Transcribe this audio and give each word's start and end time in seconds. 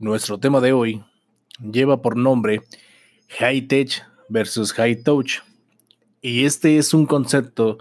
Nuestro 0.00 0.38
tema 0.38 0.60
de 0.60 0.72
hoy 0.72 1.02
lleva 1.58 2.02
por 2.02 2.16
nombre 2.16 2.62
High 3.40 3.62
Tech 3.62 4.06
versus 4.28 4.72
High 4.72 5.02
Touch. 5.02 5.40
Y 6.22 6.44
este 6.44 6.78
es 6.78 6.94
un 6.94 7.04
concepto 7.04 7.78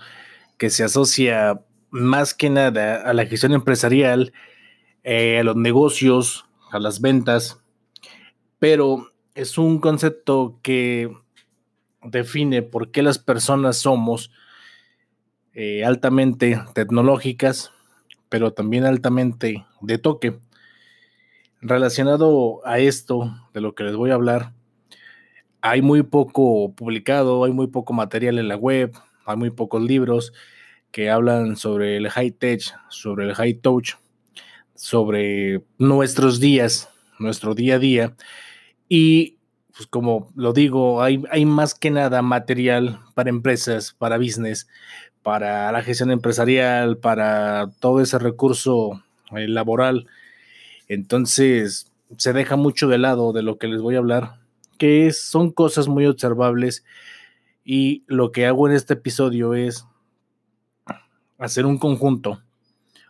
que 0.58 0.72
se 0.72 0.84
asocia 0.84 1.62
más 1.92 2.34
que 2.34 2.50
nada 2.50 3.04
a 3.08 3.14
la 3.14 3.28
gestión 3.28 3.54
empresarial, 3.54 4.34
eh, 5.04 5.38
a 5.38 5.44
los 5.44 5.58
negocios, 5.58 6.46
a 6.72 6.80
las 6.80 7.02
ventas, 7.02 7.62
pero 8.58 9.12
es 9.36 9.60
un 9.60 9.80
concepto 9.80 10.60
que 10.64 11.16
define 12.02 12.64
por 12.64 12.90
qué 12.90 13.04
las 13.04 13.20
personas 13.20 13.78
somos 13.78 14.32
eh, 15.54 15.86
altamente 15.86 16.60
tecnológicas, 16.74 17.72
pero 18.28 18.54
también 18.54 18.86
altamente 18.86 19.68
de 19.82 19.98
toque. 20.00 20.40
Relacionado 21.62 22.62
a 22.66 22.78
esto 22.80 23.36
de 23.54 23.62
lo 23.62 23.74
que 23.74 23.84
les 23.84 23.96
voy 23.96 24.12
a 24.12 24.14
hablar, 24.14 24.54
hay 25.62 25.82
muy 25.82 26.04
poco 26.04 26.74
publicado, 26.74 27.44
hay 27.44 27.52
muy 27.52 27.68
poco 27.68 27.94
material 27.94 28.38
en 28.38 28.48
la 28.48 28.56
web, 28.56 28.96
hay 29.26 29.38
muy 29.38 29.50
pocos 29.50 29.82
libros 29.82 30.34
que 30.92 31.10
hablan 31.10 31.56
sobre 31.56 31.98
el 31.98 32.10
high 32.10 32.32
tech, 32.32 32.62
sobre 32.90 33.26
el 33.26 33.34
high 33.34 33.56
touch, 33.56 33.96
sobre 34.76 35.64
nuestros 35.80 36.40
días, 36.40 36.90
nuestro 37.18 37.56
día 37.56 37.76
a 37.76 37.80
día. 37.80 38.16
Y 38.88 39.38
pues 39.76 39.88
como 39.88 40.32
lo 40.36 40.54
digo, 40.54 41.02
hay, 41.02 41.24
hay 41.32 41.46
más 41.46 41.74
que 41.74 41.90
nada 41.90 42.22
material 42.22 43.00
para 43.16 43.30
empresas, 43.30 43.96
para 43.98 44.18
business, 44.18 44.68
para 45.24 45.72
la 45.72 45.82
gestión 45.82 46.12
empresarial, 46.12 46.98
para 46.98 47.72
todo 47.80 48.00
ese 48.00 48.20
recurso 48.20 49.04
eh, 49.36 49.48
laboral. 49.48 50.08
Entonces, 50.88 51.92
se 52.18 52.34
deja 52.34 52.56
mucho 52.56 52.88
de 52.88 52.98
lado 52.98 53.34
de 53.34 53.44
lo 53.44 53.58
que 53.58 53.68
les 53.68 53.82
voy 53.82 53.96
a 53.96 54.00
hablar, 54.00 54.40
que 54.78 55.12
son 55.12 55.52
cosas 55.52 55.88
muy 55.88 56.06
observables 56.06 56.84
y 57.64 58.04
lo 58.08 58.32
que 58.32 58.46
hago 58.46 58.68
en 58.68 58.76
este 58.76 58.94
episodio 58.94 59.54
es 59.54 59.86
hacer 61.38 61.66
un 61.66 61.78
conjunto, 61.78 62.42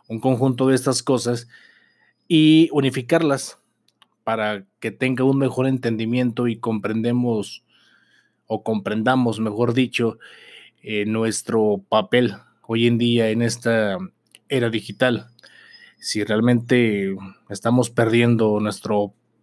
un 0.07 0.19
conjunto 0.19 0.67
de 0.67 0.75
estas 0.75 1.03
cosas 1.03 1.47
y 2.27 2.69
unificarlas 2.71 3.59
para 4.23 4.65
que 4.79 4.91
tenga 4.91 5.23
un 5.23 5.37
mejor 5.37 5.67
entendimiento 5.67 6.47
y 6.47 6.57
comprendemos 6.57 7.63
o 8.47 8.63
comprendamos, 8.63 9.39
mejor 9.39 9.73
dicho, 9.73 10.17
eh, 10.81 11.05
nuestro 11.05 11.83
papel 11.89 12.33
hoy 12.63 12.87
en 12.87 12.97
día 12.97 13.29
en 13.29 13.41
esta 13.41 13.97
era 14.49 14.69
digital. 14.69 15.27
Si 15.99 16.23
realmente 16.23 17.15
estamos 17.49 17.89
perdiendo 17.89 18.59
nuestra 18.59 18.95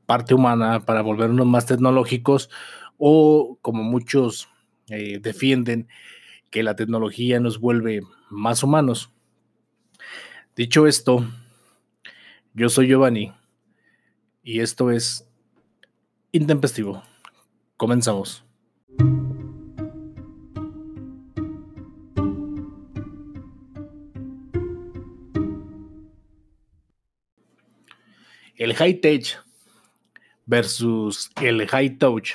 parte 0.06 0.34
humana 0.34 0.80
para 0.80 1.02
volvernos 1.02 1.46
más 1.46 1.66
tecnológicos 1.66 2.50
o 2.98 3.58
como 3.62 3.82
muchos 3.82 4.48
eh, 4.88 5.18
defienden 5.20 5.88
que 6.50 6.62
la 6.62 6.76
tecnología 6.76 7.40
nos 7.40 7.58
vuelve 7.58 8.02
más 8.30 8.62
humanos. 8.62 9.10
Dicho 10.54 10.86
esto, 10.86 11.26
yo 12.52 12.68
soy 12.68 12.86
Giovanni 12.86 13.32
y 14.42 14.60
esto 14.60 14.90
es 14.90 15.28
Intempestivo. 16.32 17.02
Comenzamos. 17.76 18.44
El 28.64 28.72
high 28.76 28.94
tech 28.94 29.44
versus 30.46 31.30
el 31.42 31.68
high 31.68 31.98
touch. 31.98 32.30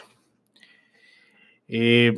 Eh, 1.68 2.14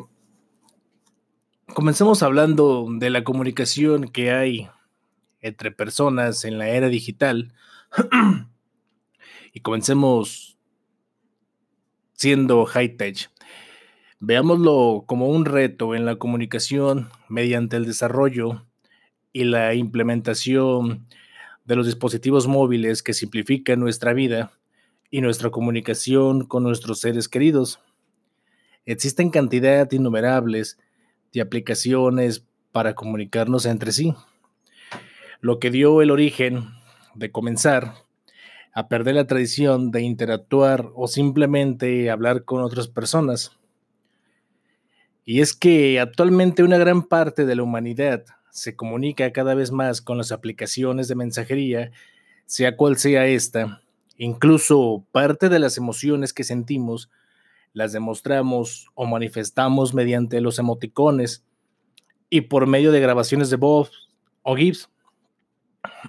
comencemos 1.74 2.22
hablando 2.22 2.88
de 2.90 3.09
la 3.09 3.24
comunicación 3.24 4.09
que 4.09 4.31
hay 4.31 4.69
entre 5.40 5.72
personas 5.72 6.44
en 6.44 6.58
la 6.58 6.68
era 6.68 6.90
digital 6.90 7.53
y 9.53 9.62
comencemos 9.62 10.58
siendo 12.12 12.66
high 12.66 12.97
tech. 12.97 13.31
Veámoslo 14.19 15.06
como 15.08 15.30
un 15.30 15.46
reto 15.46 15.96
en 15.96 16.03
la 16.03 16.18
comunicación 16.18 17.08
mediante 17.30 17.78
el 17.78 17.85
desarrollo 17.85 18.68
y 19.31 19.46
la 19.46 19.74
implementación 19.74 21.08
de 21.72 21.78
los 21.78 21.86
dispositivos 21.86 22.50
móviles 22.50 23.02
que 23.02 23.14
simplifican 23.14 23.80
nuestra 23.80 24.12
vida 24.12 24.52
y 25.09 25.22
nuestra 25.22 25.52
comunicación 25.52 26.46
con 26.46 26.64
nuestros 26.64 27.00
seres 27.00 27.30
queridos. 27.30 27.80
Existen 28.86 29.30
cantidad 29.30 29.90
innumerables 29.90 30.78
de 31.32 31.40
aplicaciones 31.40 32.46
para 32.74 32.94
comunicarnos 32.94 33.66
entre 33.66 33.94
sí, 33.94 34.14
lo 35.40 35.59
que 35.59 35.72
dio 35.72 36.02
el 36.02 36.12
origen 36.12 36.66
de 37.16 37.32
comenzar 37.32 37.94
a 38.74 38.90
perder 38.90 39.16
la 39.16 39.28
tradición 39.28 39.92
de 39.92 40.02
interactuar 40.02 40.90
o 40.94 41.08
simplemente 41.08 42.12
hablar 42.12 42.44
con 42.44 42.64
otras 42.64 42.90
personas. 42.90 43.58
Y 45.24 45.40
es 45.40 45.53
que 45.53 46.02
actualmente 46.02 46.64
una 46.64 46.78
gran 46.78 47.03
parte 47.03 47.46
de 47.46 47.56
la 47.56 47.64
humanidad 47.64 48.26
se 48.51 48.75
comunica 48.75 49.31
cada 49.31 49.56
vez 49.56 49.72
más 49.72 50.01
con 50.01 50.17
las 50.17 50.31
aplicaciones 50.31 51.07
de 51.07 51.16
mensajería, 51.16 51.91
sea 52.45 52.75
cual 52.75 52.97
sea 52.97 53.25
esta. 53.25 53.81
Incluso 54.17 55.06
parte 55.12 55.50
de 55.50 55.59
las 55.59 55.78
emociones 55.78 56.34
que 56.34 56.44
sentimos 56.44 57.09
las 57.73 57.94
demostramos 57.94 58.91
o 58.95 59.06
manifestamos 59.06 59.94
mediante 59.94 60.41
los 60.41 60.59
emoticones 60.59 61.45
y 62.29 62.41
por 62.41 62.67
medio 62.67 62.91
de 62.91 63.00
grabaciones 63.00 63.50
de 63.50 63.56
voz 63.56 64.09
o 64.44 64.56
GIFs. 64.56 64.90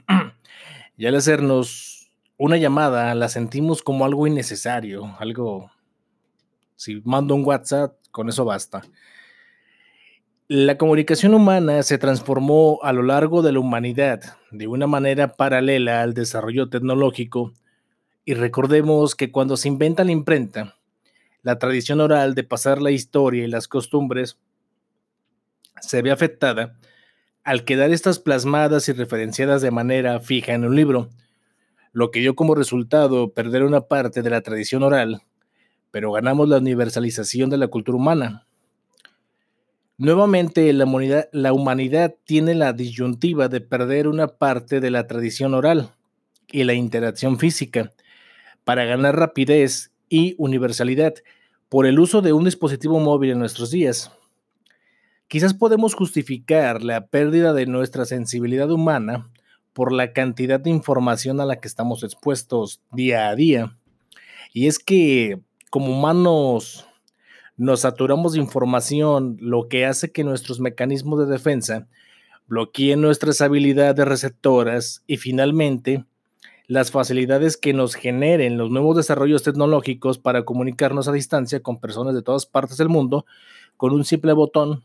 y 0.97 1.07
al 1.07 1.15
hacernos 1.15 2.11
una 2.37 2.57
llamada, 2.57 3.15
la 3.15 3.29
sentimos 3.29 3.83
como 3.83 4.05
algo 4.05 4.27
innecesario, 4.27 5.17
algo, 5.19 5.71
si 6.75 7.01
mando 7.05 7.35
un 7.35 7.45
WhatsApp, 7.45 7.97
con 8.11 8.29
eso 8.29 8.45
basta. 8.45 8.83
La 10.55 10.77
comunicación 10.77 11.33
humana 11.33 11.83
se 11.83 11.97
transformó 11.97 12.79
a 12.83 12.93
lo 12.93 13.03
largo 13.03 13.41
de 13.41 13.53
la 13.53 13.61
humanidad 13.61 14.37
de 14.51 14.67
una 14.67 14.87
manera 14.87 15.33
paralela 15.33 16.03
al 16.03 16.13
desarrollo 16.13 16.69
tecnológico. 16.69 17.55
Y 18.27 18.35
recordemos 18.35 19.15
que 19.15 19.33
cuando 19.33 19.57
se 19.57 19.69
inventa 19.69 20.05
la 20.05 20.13
imprenta, 20.13 20.77
la 21.41 21.59
tradición 21.59 22.03
oral 22.03 22.35
de 22.35 22.45
pasar 22.45 22.83
la 22.83 22.91
historia 22.91 23.45
y 23.45 23.47
las 23.47 23.67
costumbres 23.67 24.37
se 25.81 26.03
ve 26.03 26.11
afectada 26.11 26.77
al 27.45 27.65
quedar 27.65 27.91
estas 27.91 28.19
plasmadas 28.19 28.91
y 28.91 28.93
referenciadas 28.93 29.63
de 29.63 29.71
manera 29.71 30.21
fija 30.21 30.53
en 30.53 30.67
un 30.67 30.77
libro, 30.77 31.09
lo 31.93 32.11
que 32.11 32.21
dio 32.21 32.35
como 32.35 32.55
resultado 32.55 33.33
perder 33.33 33.63
una 33.63 33.81
parte 33.81 34.21
de 34.21 34.29
la 34.29 34.43
tradición 34.43 34.83
oral, 34.83 35.23
pero 35.91 36.13
ganamos 36.13 36.47
la 36.47 36.59
universalización 36.59 37.49
de 37.49 37.57
la 37.57 37.69
cultura 37.69 37.97
humana 37.97 38.47
Nuevamente, 39.99 40.73
la 40.73 41.53
humanidad, 41.53 42.15
tiene 42.25 42.55
la 42.55 42.73
disyuntiva 42.73 43.49
de 43.49 43.61
perder 43.61 44.09
una 44.09 44.27
parte 44.27 44.81
de 44.81 44.91
la 44.91 45.07
tradición 45.07 45.55
oral 45.55 45.91
y 46.51 46.65
la 46.65 46.75
interacción 46.75 47.39
física 47.39 47.93
para 48.65 48.85
ganar 48.85 49.17
rapidez 49.17 49.93
y 50.09 50.35
universalidad 50.39 51.15
por 51.69 51.87
el 51.87 51.99
uso 51.99 52.23
de 52.23 52.33
un 52.33 52.45
dispositivo 52.45 53.01
móvil 53.01 53.31
en 53.31 53.39
nuestros 53.39 53.71
días. 53.71 54.11
Quizás 55.29 55.55
podemos 55.55 55.95
justificar 55.95 56.83
la 56.83 57.07
pérdida 57.07 57.53
de 57.53 57.67
nuestra 57.67 58.05
sensibilidad 58.05 58.71
humana 58.71 59.31
por 59.73 59.93
la 59.93 60.13
cantidad 60.13 60.61
de 60.61 60.71
información 60.71 61.41
a 61.41 61.47
la 61.47 61.61
que 61.61 61.69
estamos 61.69 62.03
expuestos 62.03 62.81
día 62.93 63.29
a 63.29 63.35
día. 63.35 63.77
Y 64.53 64.67
es 64.67 64.79
que 64.79 65.41
como 65.71 65.93
humanos 65.93 66.87
nos 67.63 67.83
saturamos 67.83 68.33
de 68.33 68.41
información, 68.41 69.37
lo 69.41 69.69
que 69.69 69.87
hace 69.87 70.11
que 70.11 70.25
nuestros 70.25 70.59
mecanismos 70.59 71.21
de 71.21 71.33
defensa 71.33 71.87
bloqueen 72.49 73.01
nuestras 73.01 73.41
habilidades 73.41 74.05
receptoras 74.05 75.05
y 75.07 75.17
finalmente 75.19 76.05
las 76.67 76.91
facilidades 76.91 77.57
que 77.57 77.73
nos 77.73 77.95
generen 77.95 78.59
los 78.59 78.73
nuevos 78.73 78.97
desarrollos 78.97 79.45
tecnológicos 79.45 80.19
para 80.19 80.45
comunicarnos 80.45 81.07
a 81.07 81.13
distancia 81.13 81.63
con 81.63 81.79
personas 81.79 82.17
de 82.17 82.23
todas 82.23 82.47
partes 82.47 82.79
del 82.79 82.89
mundo 82.89 83.27
con 83.77 83.93
un 83.93 84.05
simple 84.05 84.33
botón 84.33 84.83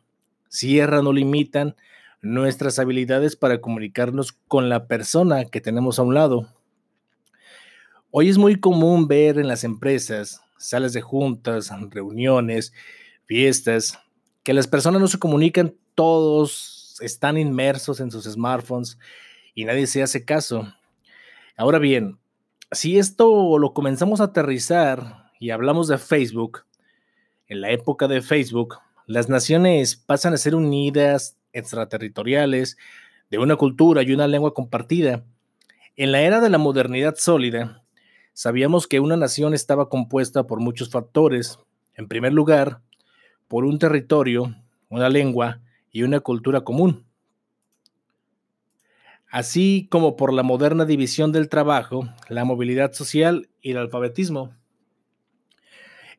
cierran 0.48 1.08
o 1.08 1.14
limitan 1.14 1.76
nuestras 2.22 2.78
habilidades 2.78 3.36
para 3.36 3.60
comunicarnos 3.60 4.34
con 4.48 4.70
la 4.70 4.86
persona 4.86 5.46
que 5.46 5.62
tenemos 5.62 5.98
a 5.98 6.04
un 6.04 6.14
lado. 6.14 6.48
Hoy 8.12 8.30
es 8.30 8.38
muy 8.38 8.60
común 8.60 9.08
ver 9.08 9.40
en 9.40 9.48
las 9.48 9.64
empresas 9.64 10.44
salas 10.58 10.94
de 10.94 11.02
juntas, 11.02 11.72
reuniones, 11.90 12.74
fiestas, 13.26 14.00
que 14.44 14.54
las 14.54 14.68
personas 14.68 15.02
no 15.02 15.08
se 15.08 15.20
comunican, 15.20 15.76
todos 15.96 16.98
están 17.02 17.38
inmersos 17.38 18.00
en 18.00 18.12
sus 18.12 18.26
smartphones 18.26 18.98
y 19.54 19.66
nadie 19.66 19.88
se 19.88 20.04
hace 20.04 20.24
caso. 20.24 20.74
Ahora 21.58 21.80
bien, 21.80 22.20
si 22.72 22.98
esto 22.98 23.58
lo 23.58 23.74
comenzamos 23.74 24.22
a 24.22 24.26
aterrizar 24.26 25.32
y 25.40 25.50
hablamos 25.50 25.88
de 25.88 25.98
Facebook, 25.98 26.66
en 27.48 27.62
la 27.62 27.72
época 27.72 28.08
de 28.08 28.22
Facebook, 28.22 28.78
las 29.06 29.30
naciones 29.30 29.96
pasan 29.96 30.34
a 30.34 30.38
ser 30.38 30.54
unidas, 30.54 31.38
extraterritoriales, 31.54 32.78
de 33.30 33.38
una 33.38 33.56
cultura 33.56 34.04
y 34.04 34.12
una 34.12 34.28
lengua 34.28 34.54
compartida. 34.54 35.24
En 35.96 36.12
la 36.12 36.22
era 36.22 36.42
de 36.42 36.50
la 36.50 36.58
modernidad 36.58 37.16
sólida, 37.16 37.84
sabíamos 38.38 38.86
que 38.86 39.00
una 39.00 39.18
nación 39.18 39.56
estaba 39.56 39.90
compuesta 39.90 40.46
por 40.46 40.60
muchos 40.60 40.92
factores. 40.92 41.58
En 41.96 42.08
primer 42.08 42.34
lugar, 42.34 42.82
por 43.48 43.66
un 43.66 43.80
territorio, 43.80 44.56
una 44.90 45.10
lengua 45.10 45.60
y 45.92 46.04
una 46.04 46.20
cultura 46.20 46.62
común. 46.62 47.04
Así 49.32 49.88
como 49.90 50.16
por 50.16 50.34
la 50.34 50.44
moderna 50.44 50.86
división 50.86 51.32
del 51.32 51.50
trabajo, 51.50 52.08
la 52.30 52.46
movilidad 52.46 52.94
social 52.94 53.50
y 53.60 53.72
el 53.72 53.78
alfabetismo. 53.78 54.54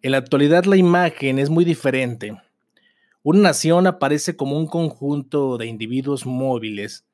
En 0.02 0.10
la 0.10 0.18
actualidad 0.18 0.64
la 0.64 0.76
imagen 0.76 1.38
es 1.38 1.50
muy 1.50 1.64
diferente. 1.64 2.36
Una 3.22 3.42
nación 3.42 3.86
aparece 3.86 4.34
como 4.34 4.58
un 4.58 4.66
conjunto 4.66 5.56
de 5.56 5.66
individuos 5.66 6.26
móviles, 6.26 7.06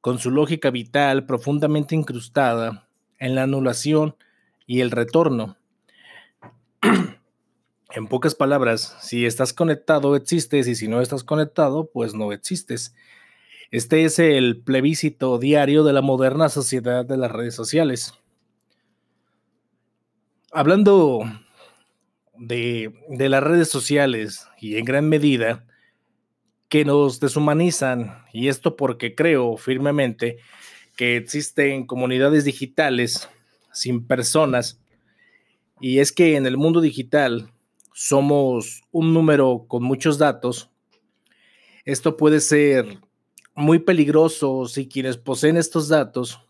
con 0.00 0.18
su 0.18 0.32
lógica 0.32 0.70
vital 0.70 1.24
profundamente 1.24 1.94
incrustada 1.94 2.88
en 3.20 3.36
la 3.36 3.44
anulación 3.44 4.16
y 4.70 4.82
el 4.82 4.92
retorno. 4.92 5.56
en 7.90 8.06
pocas 8.06 8.36
palabras, 8.36 8.96
si 9.00 9.26
estás 9.26 9.52
conectado, 9.52 10.14
existes, 10.14 10.68
y 10.68 10.76
si 10.76 10.86
no 10.86 11.00
estás 11.00 11.24
conectado, 11.24 11.90
pues 11.92 12.14
no 12.14 12.30
existes. 12.30 12.94
Este 13.72 14.04
es 14.04 14.20
el 14.20 14.62
plebiscito 14.62 15.40
diario 15.40 15.82
de 15.82 15.92
la 15.92 16.02
moderna 16.02 16.48
sociedad 16.48 17.04
de 17.04 17.16
las 17.16 17.32
redes 17.32 17.52
sociales. 17.52 18.14
Hablando 20.52 21.24
de, 22.36 22.94
de 23.08 23.28
las 23.28 23.42
redes 23.42 23.68
sociales 23.68 24.46
y 24.60 24.76
en 24.76 24.84
gran 24.84 25.08
medida 25.08 25.66
que 26.68 26.84
nos 26.84 27.18
deshumanizan, 27.18 28.24
y 28.32 28.46
esto 28.46 28.76
porque 28.76 29.16
creo 29.16 29.56
firmemente 29.56 30.38
que 30.94 31.16
existen 31.16 31.86
comunidades 31.86 32.44
digitales 32.44 33.28
sin 33.72 34.06
personas, 34.06 34.80
y 35.80 35.98
es 35.98 36.12
que 36.12 36.36
en 36.36 36.46
el 36.46 36.56
mundo 36.56 36.80
digital 36.80 37.50
somos 37.94 38.82
un 38.92 39.14
número 39.14 39.64
con 39.68 39.82
muchos 39.82 40.18
datos. 40.18 40.70
Esto 41.84 42.16
puede 42.16 42.40
ser 42.40 42.98
muy 43.54 43.78
peligroso 43.78 44.66
si 44.66 44.88
quienes 44.88 45.16
poseen 45.16 45.56
estos 45.56 45.88
datos 45.88 46.40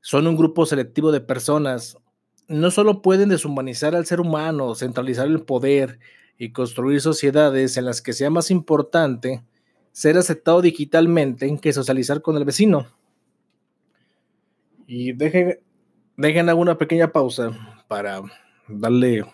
son 0.00 0.26
un 0.26 0.36
grupo 0.36 0.66
selectivo 0.66 1.12
de 1.12 1.20
personas 1.20 1.96
no 2.48 2.70
solo 2.70 3.02
pueden 3.02 3.28
deshumanizar 3.28 3.94
al 3.94 4.06
ser 4.06 4.20
humano, 4.20 4.74
centralizar 4.74 5.26
el 5.26 5.42
poder 5.42 5.98
y 6.38 6.50
construir 6.52 7.00
sociedades 7.00 7.76
en 7.76 7.84
las 7.84 8.02
que 8.02 8.12
sea 8.12 8.30
más 8.30 8.50
importante 8.50 9.42
ser 9.92 10.16
aceptado 10.16 10.62
digitalmente 10.62 11.58
que 11.60 11.72
socializar 11.72 12.22
con 12.22 12.36
el 12.36 12.44
vecino. 12.44 12.86
Y 14.86 15.12
dejen, 15.12 15.60
dejen 16.16 16.48
alguna 16.48 16.78
pequeña 16.78 17.12
pausa 17.12 17.52
para 17.88 18.22
darle 18.68 19.24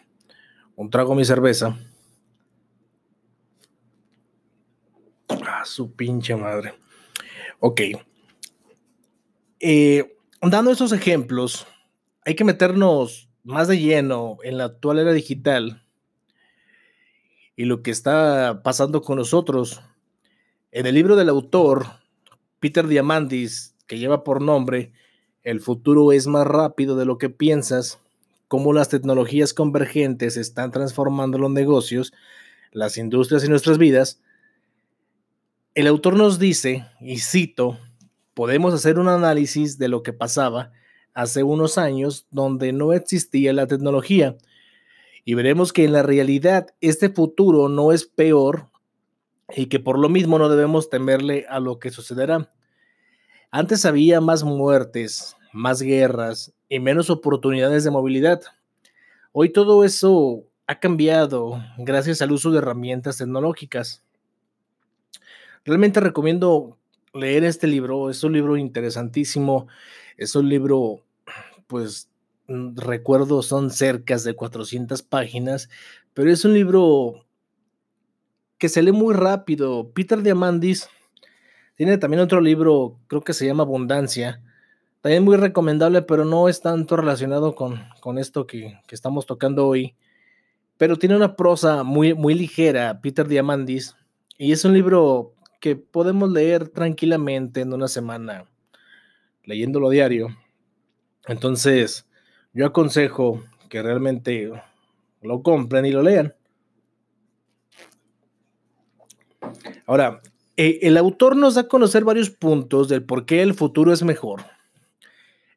un 0.77 0.91
trago 0.91 1.13
a 1.13 1.17
mi 1.17 1.25
cerveza. 1.25 1.77
Ah, 5.29 5.65
su 5.65 5.93
pinche 5.95 6.35
madre. 6.37 6.75
Ok. 7.61 7.81
Eh, 9.61 10.17
dando 10.41 10.71
esos 10.71 10.93
ejemplos, 10.93 11.67
hay 12.25 12.35
que 12.35 12.45
meternos 12.45 13.29
más 13.43 13.69
de 13.69 13.79
lleno 13.79 14.39
en 14.43 14.59
la 14.59 14.65
actual 14.65 14.99
era 14.99 15.13
digital 15.13 15.83
y 17.57 17.65
lo 17.65 17.83
que 17.83 17.91
está 17.91 18.63
pasando 18.63 19.03
con 19.03 19.17
nosotros. 19.17 19.81
En 20.71 20.87
el 20.87 20.95
libro 20.95 21.17
del 21.17 21.29
autor, 21.29 21.87
Peter 22.61 22.87
Diamandis, 22.87 23.75
que 23.87 23.99
lleva 23.99 24.23
por 24.23 24.41
nombre 24.41 24.93
El 25.49 25.61
futuro 25.61 26.13
es 26.13 26.27
más 26.27 26.47
rápido 26.47 26.95
de 26.95 27.07
lo 27.07 27.17
que 27.17 27.31
piensas, 27.31 27.99
cómo 28.49 28.75
las 28.75 28.91
tecnologías 28.91 29.55
convergentes 29.55 30.37
están 30.37 30.73
transformando 30.73 31.39
los 31.39 31.51
negocios, 31.51 32.13
las 32.71 32.99
industrias 32.99 33.45
y 33.45 33.49
nuestras 33.49 33.79
vidas, 33.79 34.21
el 35.75 35.87
autor 35.87 36.17
nos 36.17 36.39
dice, 36.39 36.85
y 37.01 37.21
cito, 37.21 37.79
podemos 38.35 38.75
hacer 38.75 38.99
un 38.99 39.09
análisis 39.09 39.79
de 39.79 39.89
lo 39.89 40.03
que 40.03 40.13
pasaba 40.13 40.71
hace 41.15 41.43
unos 41.43 41.79
años 41.79 42.27
donde 42.31 42.75
no 42.75 42.93
existía 42.93 43.55
la 43.55 43.67
tecnología. 43.67 44.37
Y 45.25 45.33
veremos 45.33 45.73
que 45.73 45.87
en 45.87 45.95
la 45.95 46.03
realidad 46.03 46.75
este 46.83 47.09
futuro 47.09 47.71
no 47.71 47.93
es 47.93 48.05
peor 48.05 48.69
y 49.57 49.69
que 49.69 49.81
por 49.81 49.99
lo 49.99 50.11
mismo 50.11 50.39
no 50.39 50.51
debemos 50.51 50.91
temerle 50.91 51.47
a 51.49 51.59
lo 51.59 51.79
que 51.79 51.91
sucederá. 51.91 52.53
Antes 53.51 53.87
había 53.87 54.21
más 54.21 54.45
muertes, 54.45 55.38
más 55.53 55.83
guerras 55.83 56.53
y 56.69 56.81
menos 56.81 57.11
oportunidades 57.11 57.85
de 57.85 57.91
movilidad. 57.91 58.43
Hoy 59.33 59.51
todo 59.51 59.85
eso 59.85 60.45
ha 60.67 60.81
cambiado 60.81 61.63
gracias 61.79 62.23
al 62.23 62.33
uso 62.33 62.51
de 62.51 62.59
herramientas 62.59 63.19
tecnológicas. 63.19 64.05
Realmente 65.65 66.01
recomiendo 66.01 66.79
leer 67.15 67.45
este 67.45 67.67
libro, 67.67 68.11
es 68.11 68.23
un 68.23 68.33
libro 68.33 68.57
interesantísimo, 68.57 69.67
es 70.17 70.35
un 70.35 70.49
libro 70.49 71.03
pues 71.67 72.11
mm, 72.49 72.77
recuerdo 72.77 73.43
son 73.43 73.71
cerca 73.71 74.17
de 74.19 74.35
400 74.35 75.03
páginas, 75.03 75.69
pero 76.15 76.31
es 76.31 76.45
un 76.45 76.55
libro 76.55 77.27
que 78.59 78.69
se 78.69 78.83
lee 78.83 78.93
muy 78.93 79.15
rápido. 79.15 79.91
Peter 79.93 80.21
Diamandis 80.23 80.89
tiene 81.77 81.97
también 81.97 82.21
otro 82.21 82.41
libro, 82.41 82.99
creo 83.07 83.23
que 83.23 83.33
se 83.33 83.47
llama 83.47 83.63
Abundancia, 83.63 84.43
también 85.01 85.25
muy 85.25 85.37
recomendable, 85.37 86.03
pero 86.03 86.25
no 86.25 86.49
es 86.49 86.61
tanto 86.61 86.97
relacionado 86.97 87.55
con, 87.55 87.83
con 88.01 88.19
esto 88.19 88.47
que, 88.47 88.81
que, 88.87 88.95
estamos 88.95 89.27
tocando 89.27 89.67
hoy. 89.67 89.95
Pero 90.77 90.97
tiene 90.97 91.17
una 91.17 91.37
prosa 91.37 91.83
muy, 91.83 92.15
muy 92.15 92.35
ligera, 92.35 93.01
Peter 93.01 93.27
Diamandis, 93.27 93.97
y 94.37 94.53
es 94.53 94.65
un 94.65 94.73
libro 94.73 95.35
que 95.61 95.77
podemos 95.77 96.31
leer 96.31 96.69
tranquilamente 96.69 97.61
en 97.61 97.73
una 97.73 97.89
semana, 97.89 98.45
leyéndolo 99.45 99.91
diario. 99.91 100.29
Entonces, 101.27 102.07
yo 102.53 102.67
aconsejo 102.67 103.43
que 103.69 103.83
realmente 103.83 104.51
lo 105.23 105.43
compren 105.43 105.85
y 105.87 105.91
lo 105.91 106.03
lean. 106.03 106.35
Ahora, 109.87 110.21
eh, 110.57 110.81
el 110.83 110.97
autor 110.97 111.37
nos 111.37 111.55
da 111.55 111.63
a 111.63 111.69
conocer 111.69 112.05
varios 112.05 112.31
puntos 112.31 112.89
del 112.89 113.05
por 113.05 113.27
qué 113.27 113.43
el 113.43 113.55
futuro 113.55 113.93
es 113.93 114.03
mejor. 114.03 114.43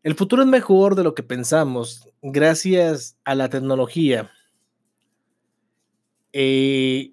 El 0.04 0.16
futuro 0.16 0.42
es 0.42 0.48
mejor 0.48 0.96
de 0.96 1.04
lo 1.04 1.14
que 1.14 1.22
pensamos 1.22 2.10
gracias 2.24 3.18
a 3.24 3.36
la 3.36 3.50
tecnología. 3.50 4.32
Eh, 6.34 7.12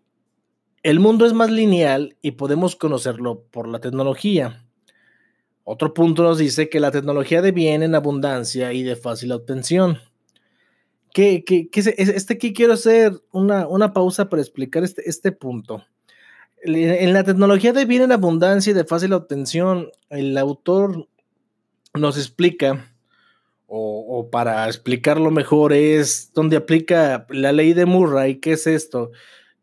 el 0.83 1.00
mundo 1.00 1.26
es 1.26 1.35
más 1.35 1.50
lineal 1.50 2.16
y 2.23 2.33
podemos 2.33 2.76
conocerlo 2.76 3.45
por 3.50 3.68
la 3.68 3.80
tecnología. 3.80 4.64
Otro 5.64 5.92
punto 5.92 6.23
nos 6.23 6.38
dice 6.38 6.71
que 6.71 6.80
la 6.80 6.90
tecnología 6.90 7.42
deviene 7.42 7.85
en 7.85 7.95
abundancia 7.95 8.73
y 8.73 8.83
de 8.83 8.97
fácil 8.97 9.33
obtención. 9.33 9.99
¿Qué, 11.12 11.45
qué, 11.45 11.68
este 11.75 12.35
aquí 12.35 12.54
quiero 12.54 12.73
hacer 12.73 13.21
una, 13.33 13.68
una 13.68 13.92
pausa 13.92 14.30
para 14.30 14.40
explicar 14.40 14.83
este, 14.83 15.09
este 15.09 15.30
punto. 15.30 15.85
En 16.62 17.12
la 17.12 17.23
tecnología 17.23 17.75
deviene 17.75 18.04
en 18.04 18.12
abundancia 18.12 18.71
y 18.71 18.75
de 18.75 18.85
fácil 18.85 19.12
obtención, 19.12 19.90
el 20.09 20.38
autor 20.38 21.07
nos 21.98 22.16
explica, 22.16 22.94
o, 23.66 24.18
o, 24.18 24.30
para 24.30 24.66
explicarlo 24.66 25.30
mejor, 25.30 25.72
es 25.72 26.32
donde 26.34 26.56
aplica 26.56 27.26
la 27.30 27.52
ley 27.52 27.74
de 27.74 27.86
Murray. 27.86 28.40
¿Qué 28.40 28.52
es 28.52 28.66
esto? 28.66 29.10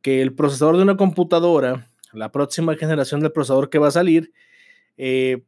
Que 0.01 0.21
el 0.21 0.33
procesador 0.35 0.77
de 0.77 0.83
una 0.83 0.97
computadora, 0.97 1.91
la 2.13 2.31
próxima 2.31 2.75
generación 2.75 3.21
del 3.21 3.31
procesador 3.31 3.69
que 3.69 3.79
va 3.79 3.87
a 3.87 3.91
salir, 3.91 4.31
eh, 4.97 5.43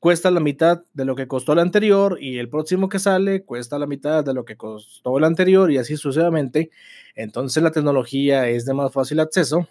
cuesta 0.00 0.30
la 0.30 0.40
mitad 0.40 0.82
de 0.94 1.04
lo 1.04 1.14
que 1.14 1.28
costó 1.28 1.52
el 1.52 1.58
anterior 1.58 2.18
y 2.20 2.38
el 2.38 2.48
próximo 2.48 2.88
que 2.88 2.98
sale 2.98 3.44
cuesta 3.44 3.78
la 3.78 3.86
mitad 3.86 4.24
de 4.24 4.32
lo 4.34 4.44
que 4.46 4.56
costó 4.56 5.18
el 5.18 5.24
anterior 5.24 5.70
y 5.70 5.76
así 5.76 5.96
sucesivamente. 5.96 6.70
Entonces 7.14 7.62
la 7.62 7.70
tecnología 7.70 8.48
es 8.48 8.64
de 8.64 8.74
más 8.74 8.92
fácil 8.92 9.20
acceso 9.20 9.68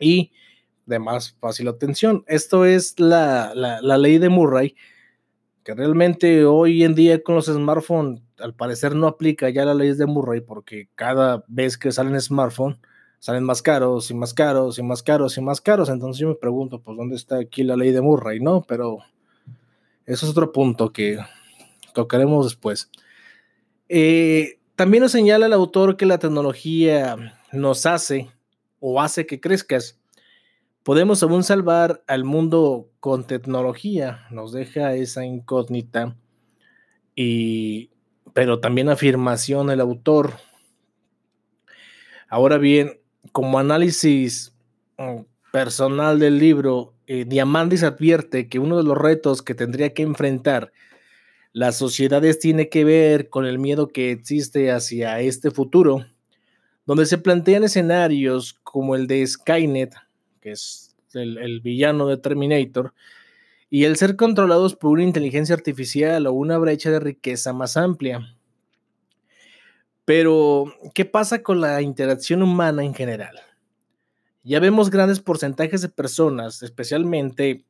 y 0.00 0.32
de 0.84 0.98
más 0.98 1.36
fácil 1.40 1.68
obtención. 1.68 2.24
Esto 2.26 2.64
es 2.64 2.98
la, 2.98 3.52
la, 3.54 3.98
ley 3.98 4.18
de 4.18 4.28
Murray, 4.28 4.74
que 5.64 5.74
realmente 5.74 6.44
hoy 6.44 6.84
en 6.84 6.94
día 6.94 7.22
con 7.22 7.34
los 7.34 7.46
smartphones 7.46 8.22
al 8.38 8.54
parecer 8.54 8.94
no 8.94 9.06
aplica 9.06 9.50
ya 9.50 9.64
la 9.64 9.74
ley 9.74 9.94
de 9.94 10.06
Murray 10.06 10.40
porque 10.40 10.88
cada 10.94 11.44
vez 11.48 11.76
que 11.76 11.92
salen 11.92 12.20
smartphones 12.20 12.78
salen 13.20 13.44
más 13.44 13.62
caros 13.62 14.10
y 14.10 14.14
más 14.14 14.34
caros 14.34 14.78
y 14.78 14.82
más 14.82 15.02
caros 15.02 15.36
y 15.36 15.40
más 15.42 15.60
caros. 15.60 15.88
Entonces 15.90 16.20
yo 16.20 16.28
me 16.28 16.34
pregunto, 16.34 16.80
pues, 16.82 16.96
¿dónde 16.96 17.16
está 17.16 17.38
aquí 17.38 17.62
la 17.62 17.76
ley 17.76 17.92
de 17.92 18.00
Murray? 18.00 18.40
No, 18.40 18.64
pero 18.66 18.98
eso 20.06 20.26
es 20.26 20.32
otro 20.32 20.52
punto 20.52 20.92
que, 20.92 21.18
tocaremos 21.92 22.46
después. 22.46 22.90
Eh, 23.88 24.58
también 24.74 25.02
nos 25.02 25.12
señala 25.12 25.46
el 25.46 25.52
autor 25.52 25.96
que 25.96 26.06
la 26.06 26.18
tecnología 26.18 27.16
nos 27.52 27.84
hace 27.84 28.30
o 28.78 29.00
hace 29.00 29.26
que 29.26 29.40
crezcas. 29.40 29.99
Podemos 30.90 31.22
aún 31.22 31.44
salvar 31.44 32.02
al 32.08 32.24
mundo 32.24 32.90
con 32.98 33.24
tecnología, 33.24 34.26
nos 34.32 34.50
deja 34.50 34.96
esa 34.96 35.24
incógnita. 35.24 36.16
Y, 37.14 37.90
pero 38.34 38.58
también 38.58 38.88
afirmación 38.88 39.70
el 39.70 39.80
autor. 39.80 40.32
Ahora 42.28 42.58
bien, 42.58 42.98
como 43.30 43.60
análisis 43.60 44.52
mm, 44.98 45.20
personal 45.52 46.18
del 46.18 46.40
libro, 46.40 46.92
eh, 47.06 47.24
Diamandis 47.24 47.84
advierte 47.84 48.48
que 48.48 48.58
uno 48.58 48.76
de 48.76 48.82
los 48.82 48.98
retos 48.98 49.42
que 49.42 49.54
tendría 49.54 49.94
que 49.94 50.02
enfrentar 50.02 50.72
las 51.52 51.76
sociedades 51.78 52.40
tiene 52.40 52.68
que 52.68 52.82
ver 52.82 53.28
con 53.28 53.46
el 53.46 53.60
miedo 53.60 53.86
que 53.86 54.10
existe 54.10 54.72
hacia 54.72 55.20
este 55.20 55.52
futuro, 55.52 56.04
donde 56.84 57.06
se 57.06 57.16
plantean 57.16 57.62
escenarios 57.62 58.54
como 58.64 58.96
el 58.96 59.06
de 59.06 59.24
Skynet, 59.24 59.94
que 60.40 60.52
es 60.52 60.96
el, 61.14 61.38
el 61.38 61.60
villano 61.60 62.06
de 62.06 62.16
Terminator, 62.16 62.94
y 63.70 63.84
el 63.84 63.96
ser 63.96 64.16
controlados 64.16 64.74
por 64.74 64.90
una 64.90 65.04
inteligencia 65.04 65.54
artificial 65.54 66.26
o 66.26 66.32
una 66.32 66.58
brecha 66.58 66.90
de 66.90 67.00
riqueza 67.00 67.52
más 67.52 67.76
amplia. 67.76 68.36
Pero, 70.04 70.74
¿qué 70.92 71.04
pasa 71.04 71.42
con 71.42 71.60
la 71.60 71.80
interacción 71.80 72.42
humana 72.42 72.84
en 72.84 72.94
general? 72.94 73.38
Ya 74.42 74.58
vemos 74.58 74.90
grandes 74.90 75.20
porcentajes 75.20 75.82
de 75.82 75.88
personas, 75.88 76.64
especialmente 76.64 77.64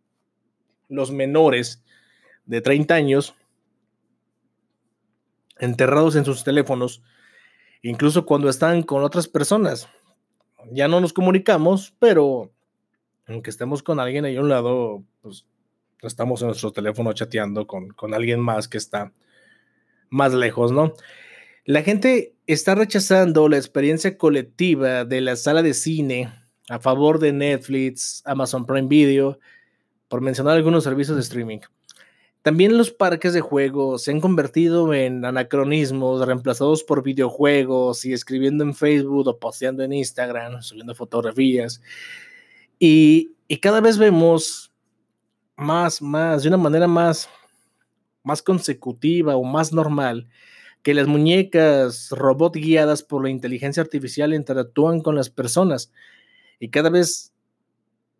los 0.88 1.10
menores 1.10 1.82
de 2.46 2.62
30 2.62 2.94
años, 2.94 3.34
enterrados 5.58 6.16
en 6.16 6.24
sus 6.24 6.42
teléfonos, 6.42 7.02
incluso 7.82 8.24
cuando 8.24 8.48
están 8.48 8.82
con 8.82 9.04
otras 9.04 9.28
personas. 9.28 9.88
Ya 10.72 10.88
no 10.88 11.00
nos 11.00 11.12
comunicamos, 11.12 11.94
pero 11.98 12.50
aunque 13.26 13.50
estemos 13.50 13.82
con 13.82 14.00
alguien 14.00 14.24
ahí 14.24 14.36
a 14.36 14.40
un 14.40 14.48
lado, 14.48 15.04
pues 15.22 15.46
estamos 16.02 16.40
en 16.42 16.48
nuestro 16.48 16.72
teléfono 16.72 17.12
chateando 17.12 17.66
con, 17.66 17.88
con 17.90 18.14
alguien 18.14 18.40
más 18.40 18.68
que 18.68 18.78
está 18.78 19.12
más 20.08 20.34
lejos, 20.34 20.72
¿no? 20.72 20.94
La 21.64 21.82
gente 21.82 22.34
está 22.46 22.74
rechazando 22.74 23.48
la 23.48 23.56
experiencia 23.56 24.18
colectiva 24.18 25.04
de 25.04 25.20
la 25.20 25.36
sala 25.36 25.62
de 25.62 25.74
cine 25.74 26.32
a 26.68 26.78
favor 26.78 27.18
de 27.18 27.32
Netflix, 27.32 28.22
Amazon 28.24 28.66
Prime 28.66 28.88
Video, 28.88 29.38
por 30.08 30.20
mencionar 30.20 30.56
algunos 30.56 30.84
servicios 30.84 31.16
de 31.16 31.22
streaming. 31.22 31.58
También 32.42 32.78
los 32.78 32.90
parques 32.90 33.34
de 33.34 33.42
juegos 33.42 34.04
se 34.04 34.12
han 34.12 34.20
convertido 34.20 34.94
en 34.94 35.24
anacronismos 35.26 36.26
reemplazados 36.26 36.82
por 36.82 37.02
videojuegos 37.02 38.06
y 38.06 38.14
escribiendo 38.14 38.64
en 38.64 38.74
Facebook 38.74 39.28
o 39.28 39.38
posteando 39.38 39.82
en 39.82 39.92
Instagram, 39.92 40.62
subiendo 40.62 40.94
fotografías. 40.94 41.82
Y, 42.80 43.36
cada 43.60 43.80
vez 43.82 43.98
vemos 43.98 44.72
más, 45.56 46.00
más, 46.00 46.42
de 46.42 46.48
una 46.48 46.56
manera 46.56 46.88
más, 46.88 47.28
más 48.22 48.42
consecutiva 48.42 49.36
o 49.36 49.44
más 49.44 49.72
normal, 49.72 50.28
que 50.82 50.94
las 50.94 51.06
muñecas 51.06 52.08
robot 52.10 52.56
guiadas 52.56 53.02
por 53.02 53.22
la 53.22 53.28
inteligencia 53.28 53.82
artificial 53.82 54.32
interactúan 54.32 55.02
con 55.02 55.14
las 55.14 55.28
personas 55.28 55.92
y 56.58 56.70
cada 56.70 56.88
vez 56.88 57.34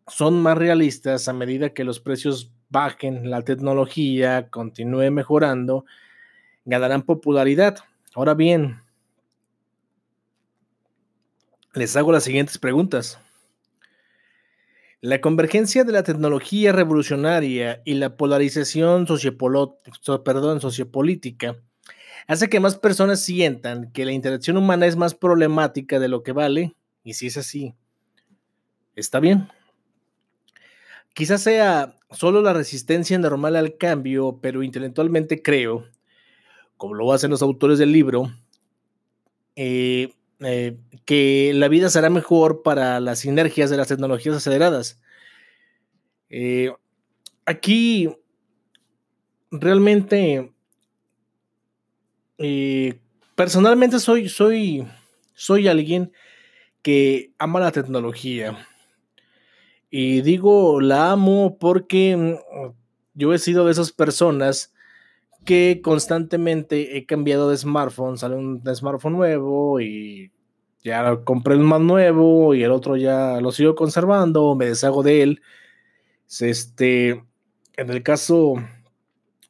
son 0.07 0.41
más 0.43 0.57
realistas 0.57 1.27
a 1.27 1.33
medida 1.33 1.73
que 1.73 1.83
los 1.83 1.99
precios 1.99 2.51
bajen, 2.69 3.31
la 3.31 3.41
tecnología 3.41 4.49
continúe 4.49 5.09
mejorando, 5.09 5.85
ganarán 6.65 7.01
popularidad. 7.01 7.77
Ahora 8.13 8.35
bien, 8.35 8.81
les 11.73 11.95
hago 11.95 12.11
las 12.11 12.23
siguientes 12.23 12.59
preguntas. 12.59 13.19
La 15.03 15.19
convergencia 15.19 15.83
de 15.83 15.93
la 15.93 16.03
tecnología 16.03 16.71
revolucionaria 16.71 17.81
y 17.85 17.95
la 17.95 18.17
polarización 18.17 19.07
sociopolítica 19.07 21.55
hace 22.27 22.49
que 22.49 22.59
más 22.59 22.77
personas 22.77 23.19
sientan 23.19 23.91
que 23.93 24.05
la 24.05 24.11
interacción 24.11 24.57
humana 24.57 24.85
es 24.85 24.97
más 24.97 25.15
problemática 25.15 25.99
de 25.99 26.07
lo 26.07 26.21
que 26.21 26.33
vale, 26.33 26.75
y 27.03 27.13
si 27.13 27.25
es 27.25 27.37
así, 27.37 27.73
está 28.95 29.19
bien. 29.19 29.47
Quizás 31.15 31.41
sea 31.41 31.95
solo 32.11 32.43
la 32.43 32.53
resistencia 32.53 33.17
normal 33.17 33.55
al 33.55 33.77
cambio, 33.77 34.37
pero 34.39 34.61
intelectualmente 34.61 35.41
creo, 35.41 35.87
como 36.77 36.93
lo 36.93 37.11
hacen 37.11 37.31
los 37.31 37.41
autores 37.41 37.79
del 37.79 37.91
libro, 37.91 38.31
eh, 39.55 40.13
eh, 40.43 40.77
que 41.05 41.51
la 41.53 41.67
vida 41.67 41.89
será 41.89 42.09
mejor 42.09 42.63
para 42.63 42.99
las 42.99 43.19
sinergias 43.19 43.69
de 43.69 43.77
las 43.77 43.87
tecnologías 43.87 44.35
aceleradas. 44.35 44.99
Eh, 46.29 46.73
aquí 47.45 48.09
realmente, 49.51 50.51
eh, 52.39 52.99
personalmente 53.35 53.99
soy, 53.99 54.29
soy, 54.29 54.87
soy 55.35 55.67
alguien 55.67 56.11
que 56.81 57.33
ama 57.37 57.59
la 57.59 57.71
tecnología. 57.71 58.67
Y 59.91 60.21
digo, 60.21 60.81
la 60.81 61.11
amo 61.11 61.57
porque 61.59 62.17
mm, 62.17 62.71
yo 63.13 63.33
he 63.33 63.37
sido 63.37 63.65
de 63.65 63.73
esas 63.73 63.91
personas 63.91 64.73
que 65.45 65.81
constantemente 65.83 66.97
he 66.97 67.05
cambiado 67.05 67.49
de 67.49 67.57
smartphone, 67.57 68.17
sale 68.17 68.35
un 68.35 68.63
smartphone 68.75 69.13
nuevo 69.13 69.79
y 69.81 70.31
ya 70.83 71.17
compré 71.23 71.55
el 71.55 71.61
más 71.61 71.81
nuevo 71.81 72.53
y 72.55 72.63
el 72.63 72.71
otro 72.71 72.97
ya 72.97 73.39
lo 73.41 73.51
sigo 73.51 73.75
conservando, 73.75 74.55
me 74.55 74.67
deshago 74.67 75.03
de 75.03 75.23
él. 75.23 75.41
Este, 76.39 77.09
en 77.77 77.89
el 77.89 78.03
caso 78.03 78.55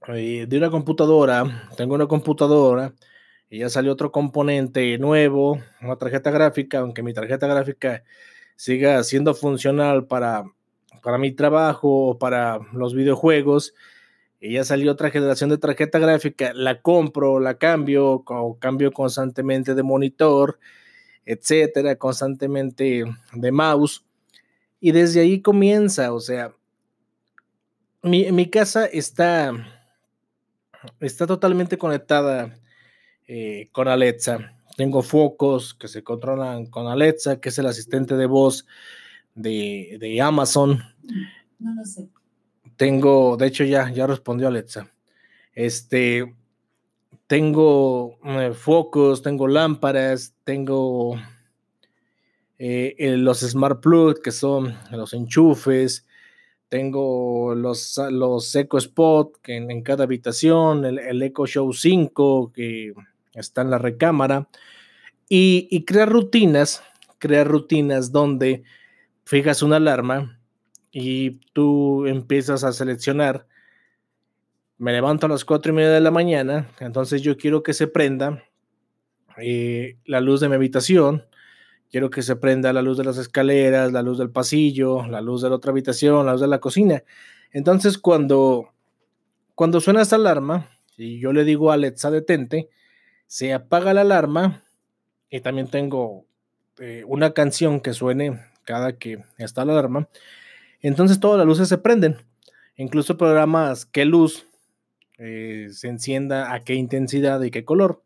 eh, 0.07 0.45
de 0.47 0.57
una 0.57 0.71
computadora, 0.71 1.69
tengo 1.77 1.95
una 1.95 2.07
computadora 2.07 2.93
y 3.49 3.59
ya 3.59 3.69
salió 3.69 3.91
otro 3.91 4.11
componente 4.11 4.97
nuevo, 4.97 5.59
una 5.81 5.97
tarjeta 5.97 6.31
gráfica, 6.31 6.79
aunque 6.79 7.03
mi 7.03 7.13
tarjeta 7.13 7.47
gráfica 7.47 8.03
siga 8.55 9.03
siendo 9.03 9.33
funcional 9.33 10.07
para, 10.07 10.45
para 11.03 11.17
mi 11.17 11.31
trabajo 11.33 12.09
o 12.09 12.17
para 12.17 12.59
los 12.73 12.93
videojuegos, 12.93 13.73
y 14.41 14.53
ya 14.53 14.63
salió 14.63 14.91
otra 14.91 15.11
generación 15.11 15.51
de 15.51 15.59
tarjeta 15.59 15.99
gráfica, 15.99 16.51
la 16.55 16.81
compro, 16.81 17.39
la 17.39 17.59
cambio, 17.59 18.23
o 18.25 18.57
cambio 18.57 18.91
constantemente 18.91 19.75
de 19.75 19.83
monitor, 19.83 20.59
etcétera, 21.25 21.95
constantemente 21.95 23.05
de 23.33 23.51
mouse. 23.51 24.03
Y 24.79 24.93
desde 24.93 25.21
ahí 25.21 25.43
comienza, 25.43 26.11
o 26.11 26.19
sea, 26.19 26.55
mi, 28.01 28.31
mi 28.31 28.49
casa 28.49 28.87
está, 28.87 29.53
está 30.99 31.27
totalmente 31.27 31.77
conectada 31.77 32.57
eh, 33.27 33.69
con 33.71 33.87
Alexa. 33.87 34.57
Tengo 34.75 35.03
focos 35.03 35.75
que 35.75 35.87
se 35.87 36.03
controlan 36.03 36.65
con 36.65 36.87
Alexa, 36.87 37.39
que 37.39 37.49
es 37.49 37.59
el 37.59 37.67
asistente 37.67 38.15
de 38.15 38.25
voz 38.25 38.65
de, 39.35 39.97
de 39.99 40.19
Amazon. 40.19 40.81
No 41.59 41.75
lo 41.75 41.85
sé. 41.85 42.09
Tengo, 42.77 43.37
de 43.37 43.47
hecho 43.47 43.63
ya, 43.63 43.89
ya 43.91 44.07
respondió 44.07 44.47
Alexa. 44.47 44.91
Este, 45.53 46.35
tengo 47.27 48.17
eh, 48.25 48.51
focos, 48.53 49.21
tengo 49.21 49.47
lámparas, 49.47 50.33
tengo 50.43 51.15
eh, 52.57 53.15
los 53.17 53.39
Smart 53.39 53.81
Plug, 53.81 54.21
que 54.21 54.31
son 54.31 54.77
los 54.91 55.13
enchufes, 55.13 56.05
tengo 56.67 57.55
los, 57.55 57.97
los 58.11 58.55
Eco 58.55 58.77
Spot 58.77 59.37
que 59.41 59.55
en, 59.55 59.81
cada 59.81 60.03
habitación, 60.03 60.85
el, 60.85 61.21
Eco 61.21 61.47
Show 61.47 61.71
5 61.71 62.51
que 62.53 62.93
está 63.33 63.61
en 63.61 63.69
la 63.69 63.77
recámara, 63.77 64.49
y, 65.29 65.67
y 65.71 65.85
crear 65.85 66.09
rutinas, 66.09 66.83
crear 67.17 67.47
rutinas 67.47 68.11
donde 68.11 68.63
fijas 69.23 69.63
una 69.63 69.77
alarma 69.77 70.40
y 70.91 71.39
tú 71.53 72.05
empiezas 72.05 72.63
a 72.63 72.73
seleccionar, 72.73 73.47
me 74.77 74.91
levanto 74.91 75.25
a 75.25 75.29
las 75.29 75.45
cuatro 75.45 75.71
y 75.71 75.75
media 75.75 75.91
de 75.91 76.01
la 76.01 76.11
mañana, 76.11 76.69
entonces 76.79 77.21
yo 77.21 77.37
quiero 77.37 77.63
que 77.63 77.73
se 77.73 77.87
prenda 77.87 78.43
eh, 79.37 79.97
la 80.05 80.19
luz 80.19 80.41
de 80.41 80.49
mi 80.49 80.55
habitación, 80.55 81.25
quiero 81.89 82.09
que 82.09 82.21
se 82.21 82.35
prenda 82.35 82.73
la 82.73 82.81
luz 82.81 82.97
de 82.97 83.05
las 83.05 83.17
escaleras, 83.17 83.91
la 83.91 84.01
luz 84.01 84.17
del 84.17 84.31
pasillo, 84.31 85.05
la 85.07 85.21
luz 85.21 85.41
de 85.41 85.49
la 85.49 85.55
otra 85.55 85.71
habitación, 85.71 86.25
la 86.25 86.33
luz 86.33 86.41
de 86.41 86.47
la 86.47 86.59
cocina. 86.59 87.03
Entonces 87.51 87.97
cuando, 87.97 88.71
cuando 89.55 89.79
suena 89.79 90.01
esta 90.01 90.15
alarma, 90.15 90.69
y 90.97 91.19
yo 91.19 91.31
le 91.31 91.43
digo 91.45 91.71
a 91.71 91.75
Alexa 91.75 92.11
detente, 92.11 92.69
se 93.27 93.53
apaga 93.53 93.93
la 93.93 94.01
alarma 94.01 94.63
y 95.29 95.39
también 95.39 95.67
tengo 95.67 96.25
eh, 96.79 97.03
una 97.07 97.33
canción 97.33 97.79
que 97.79 97.93
suene 97.93 98.41
cada 98.65 98.97
que 98.97 99.23
está 99.37 99.63
la 99.63 99.73
alarma 99.73 100.09
entonces 100.87 101.19
todas 101.19 101.37
las 101.37 101.47
luces 101.47 101.69
se 101.69 101.77
prenden. 101.77 102.17
Incluso 102.75 103.17
programas 103.17 103.85
qué 103.85 104.05
luz 104.05 104.45
eh, 105.17 105.67
se 105.71 105.87
encienda, 105.87 106.53
a 106.53 106.63
qué 106.63 106.75
intensidad 106.75 107.41
y 107.41 107.51
qué 107.51 107.63
color. 107.63 108.01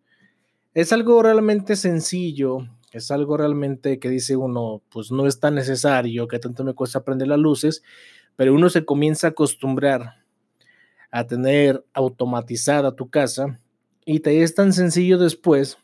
Es 0.74 0.92
algo 0.92 1.24
realmente 1.24 1.78
sencillo, 1.78 2.68
es 2.92 3.12
algo 3.12 3.38
realmente 3.38 4.00
que 4.00 4.10
dice 4.10 4.36
uno, 4.36 4.82
pues 4.90 5.12
no 5.12 5.26
es 5.26 5.40
tan 5.40 5.56
necesario, 5.56 6.28
que 6.28 6.40
tanto 6.40 6.64
me 6.64 6.74
cuesta 6.74 7.04
prender 7.04 7.30
las 7.30 7.40
luces, 7.40 7.84
pero 8.36 8.54
uno 8.54 8.70
se 8.70 8.84
comienza 8.84 9.28
a 9.28 9.30
acostumbrar 9.32 10.26
a 11.12 11.26
tener 11.26 11.86
automatizada 11.94 12.94
tu 12.94 13.10
casa 13.10 13.62
y 14.06 14.20
te 14.20 14.44
es 14.44 14.54
tan 14.54 14.74
sencillo 14.74 15.18
después 15.18 15.78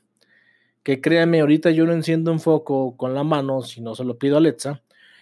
que 0.83 0.99
créanme, 0.99 1.39
ahorita 1.39 1.71
yo 1.71 1.85
no 1.85 1.93
enciendo 1.93 2.31
un 2.31 2.39
foco 2.39 2.97
con 2.97 3.13
la 3.13 3.23
mano, 3.23 3.61
si 3.61 3.81
no 3.81 3.95
se 3.95 4.03
lo 4.03 4.17
pido 4.17 4.35
a 4.35 4.39
Alexa. 4.39 4.81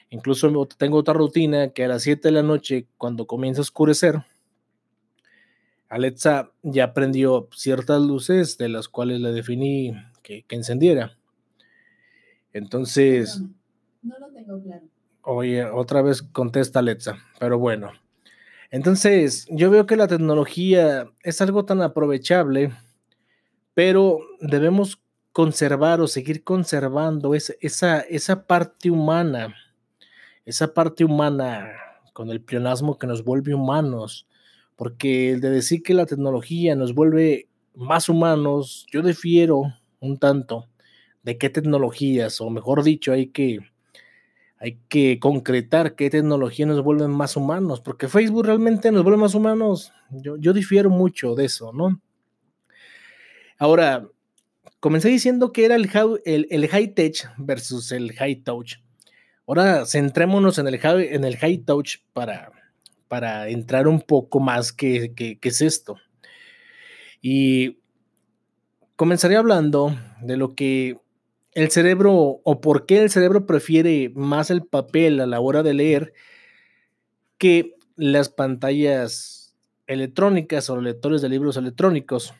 Incluso 0.09 0.67
tengo 0.77 0.97
otra 0.97 1.13
rutina 1.13 1.69
que 1.69 1.85
a 1.85 1.87
las 1.87 2.03
7 2.03 2.27
de 2.27 2.31
la 2.31 2.43
noche, 2.43 2.87
cuando 2.97 3.27
comienza 3.27 3.61
a 3.61 3.63
oscurecer, 3.63 4.23
Alexa 5.87 6.51
ya 6.61 6.93
prendió 6.93 7.47
ciertas 7.51 8.01
luces 8.01 8.57
de 8.57 8.69
las 8.69 8.87
cuales 8.87 9.21
le 9.21 9.31
definí 9.31 9.93
que, 10.21 10.45
encendiera. 10.49 11.17
Entonces... 12.53 13.41
No, 14.01 14.17
lo 14.19 14.31
tengo 14.31 14.61
claro. 14.61 14.85
Oye, 15.21 15.65
otra 15.65 16.01
vez 16.01 16.21
contesta 16.21 16.79
Alexa, 16.79 17.17
pero 17.39 17.59
bueno. 17.59 17.91
Entonces, 18.71 19.47
yo 19.49 19.69
veo 19.69 19.85
que 19.85 19.95
la 19.95 20.07
tecnología 20.07 21.11
es 21.23 21.41
algo 21.41 21.65
tan 21.65 21.81
aprovechable, 21.81 22.71
pero 23.73 24.19
debemos 24.39 25.01
conservar 25.31 26.01
o 26.01 26.07
seguir 26.07 26.43
conservando 26.43 27.33
esa, 27.33 27.99
esa 28.01 28.47
parte 28.47 28.91
humana, 28.91 29.55
esa 30.45 30.73
parte 30.73 31.03
humana 31.03 31.71
con 32.13 32.29
el 32.29 32.41
pleonasmo 32.41 32.97
que 32.97 33.07
nos 33.07 33.23
vuelve 33.23 33.53
humanos, 33.53 34.27
porque 34.75 35.31
el 35.31 35.41
de 35.41 35.49
decir 35.49 35.83
que 35.83 35.93
la 35.93 36.05
tecnología 36.05 36.75
nos 36.75 36.93
vuelve 36.93 37.47
más 37.75 38.09
humanos, 38.09 38.85
yo 38.91 39.01
difiero 39.01 39.61
un 39.99 40.17
tanto 40.17 40.67
de 41.23 41.37
qué 41.37 41.49
tecnologías, 41.49 42.41
o 42.41 42.49
mejor 42.49 42.83
dicho, 42.83 43.11
hay 43.11 43.27
que 43.27 43.59
hay 44.59 44.77
que 44.89 45.19
concretar 45.19 45.95
qué 45.95 46.09
tecnología 46.09 46.65
nos 46.65 46.83
vuelve 46.83 47.07
más 47.07 47.37
humanos, 47.37 47.79
porque 47.79 48.09
Facebook 48.09 48.45
realmente 48.45 48.91
nos 48.91 49.03
vuelve 49.03 49.19
más 49.19 49.33
humanos. 49.33 49.93
Yo, 50.11 50.53
difiero 50.53 50.89
mucho 50.89 51.33
de 51.33 51.45
eso, 51.45 51.71
¿no? 51.71 52.01
Ahora, 53.57 54.09
comencé 54.81 55.07
diciendo 55.07 55.53
que 55.53 55.63
era 55.63 55.75
el, 55.75 55.89
el, 56.25 56.67
high 56.67 56.93
tech 56.93 57.31
versus 57.37 57.93
el 57.93 58.11
high 58.13 58.43
touch. 58.43 58.75
Ahora 59.49 59.83
centrémonos 59.87 60.59
en 60.59 60.67
el, 60.67 60.77
high 60.77 61.57
touch 61.65 61.95
para, 62.13 62.51
para 63.07 63.49
entrar 63.49 63.87
un 63.87 63.99
poco 63.99 64.39
más 64.39 64.71
qué 64.71 65.11
que, 65.15 65.39
es 65.41 65.61
esto. 65.63 65.97
Y 67.19 67.79
comenzaré 68.95 69.37
hablando 69.37 69.97
de 70.21 70.37
lo 70.37 70.53
que 70.53 70.99
el 71.53 71.71
cerebro 71.71 72.41
o 72.43 72.61
por 72.61 72.85
qué 72.85 72.99
el 72.99 73.09
cerebro 73.09 73.47
prefiere 73.47 74.11
más 74.13 74.51
el 74.51 74.67
papel 74.67 75.19
a 75.19 75.25
la 75.25 75.39
hora 75.39 75.63
de 75.63 75.73
leer 75.73 76.13
que 77.39 77.73
las 77.95 78.29
pantallas 78.29 79.55
electrónicas 79.87 80.69
o 80.69 80.79
lectores 80.79 81.23
de 81.23 81.29
libros 81.29 81.57
electrónicos. 81.57 82.35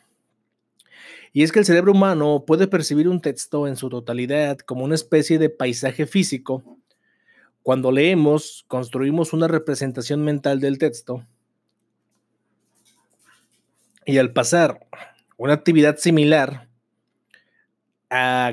Y 1.32 1.42
es 1.42 1.50
que 1.50 1.58
el 1.58 1.64
cerebro 1.64 1.90
humano 1.90 2.44
puede 2.46 2.68
percibir 2.68 3.08
un 3.08 3.20
texto 3.20 3.66
en 3.66 3.74
su 3.74 3.88
totalidad 3.88 4.58
como 4.58 4.84
una 4.84 4.94
especie 4.94 5.40
de 5.40 5.50
paisaje 5.50 6.06
físico. 6.06 6.76
Cuando 7.62 7.92
leemos, 7.92 8.64
construimos 8.68 9.32
una 9.32 9.48
representación 9.48 10.22
mental 10.22 10.60
del 10.60 10.78
texto. 10.78 11.26
Y 14.06 14.18
al 14.18 14.32
pasar 14.32 14.86
una 15.36 15.52
actividad 15.52 15.98
similar, 15.98 16.68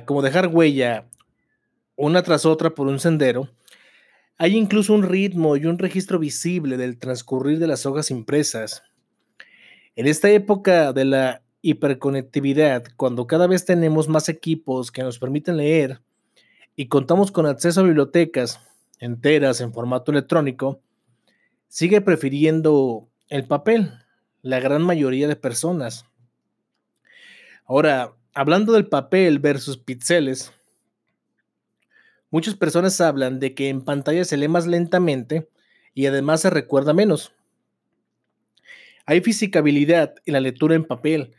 como 0.05 0.21
dejar 0.21 0.47
huella 0.47 1.07
una 1.95 2.21
tras 2.21 2.45
otra 2.45 2.75
por 2.75 2.87
un 2.87 2.99
sendero, 2.99 3.49
hay 4.37 4.55
incluso 4.55 4.93
un 4.93 5.03
ritmo 5.03 5.57
y 5.57 5.65
un 5.65 5.79
registro 5.79 6.19
visible 6.19 6.77
del 6.77 6.99
transcurrir 6.99 7.57
de 7.57 7.67
las 7.67 7.85
hojas 7.85 8.11
impresas. 8.11 8.83
En 9.95 10.05
esta 10.05 10.29
época 10.29 10.93
de 10.93 11.05
la 11.05 11.41
hiperconectividad, 11.63 12.83
cuando 12.97 13.25
cada 13.25 13.47
vez 13.47 13.65
tenemos 13.65 14.07
más 14.07 14.29
equipos 14.29 14.91
que 14.91 15.01
nos 15.01 15.17
permiten 15.17 15.57
leer 15.57 16.01
y 16.75 16.87
contamos 16.87 17.31
con 17.31 17.47
acceso 17.47 17.81
a 17.81 17.83
bibliotecas 17.83 18.61
enteras 18.99 19.61
en 19.61 19.73
formato 19.73 20.11
electrónico, 20.11 20.81
sigue 21.67 22.01
prefiriendo 22.01 23.07
el 23.29 23.45
papel, 23.45 23.91
la 24.41 24.59
gran 24.59 24.81
mayoría 24.81 25.27
de 25.27 25.35
personas. 25.35 26.05
Ahora, 27.65 28.13
hablando 28.33 28.73
del 28.73 28.87
papel 28.87 29.39
versus 29.39 29.77
píxeles, 29.77 30.53
muchas 32.29 32.55
personas 32.55 33.01
hablan 33.01 33.39
de 33.39 33.53
que 33.53 33.69
en 33.69 33.83
pantalla 33.83 34.23
se 34.23 34.37
lee 34.37 34.47
más 34.47 34.67
lentamente 34.67 35.49
y 35.93 36.05
además 36.05 36.41
se 36.41 36.49
recuerda 36.49 36.93
menos. 36.93 37.33
Hay 39.05 39.21
fisicabilidad 39.21 40.15
en 40.25 40.33
la 40.33 40.39
lectura 40.39 40.75
en 40.75 40.85
papel. 40.85 41.33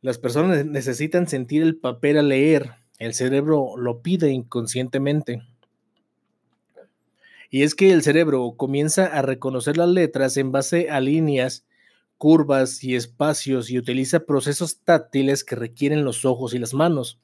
Las 0.00 0.18
personas 0.18 0.64
necesitan 0.64 1.28
sentir 1.28 1.62
el 1.62 1.76
papel 1.76 2.16
al 2.16 2.28
leer. 2.28 2.72
El 2.98 3.14
cerebro 3.14 3.76
lo 3.76 4.00
pide 4.02 4.30
inconscientemente. 4.30 5.42
Y 7.50 7.64
es 7.64 7.74
que 7.74 7.92
el 7.92 8.02
cerebro 8.02 8.54
comienza 8.56 9.06
a 9.06 9.22
reconocer 9.22 9.76
las 9.76 9.88
letras 9.88 10.36
en 10.36 10.52
base 10.52 10.88
a 10.88 11.00
líneas 11.00 11.66
curvas 12.16 12.84
y 12.84 12.94
espacios 12.94 13.70
y 13.70 13.78
utiliza 13.78 14.26
procesos 14.26 14.80
táctiles 14.84 15.42
que 15.42 15.56
requieren 15.56 16.04
los 16.04 16.24
ojos 16.24 16.54
y 16.54 16.58
las 16.58 16.74
manos. 16.74 17.18